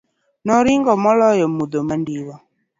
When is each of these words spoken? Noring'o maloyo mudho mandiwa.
Noring'o 0.45 0.93
maloyo 1.03 1.45
mudho 1.55 1.79
mandiwa. 1.87 2.35